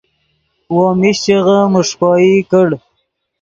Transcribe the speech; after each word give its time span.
وو 0.73 0.85
میشچغے 0.99 1.59
میݰکوئی 1.71 2.33
کڑ 2.51 2.67